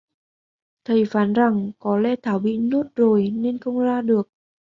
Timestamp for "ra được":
3.79-4.29